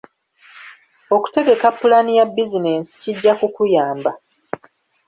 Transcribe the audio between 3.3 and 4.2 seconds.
kukuyanba.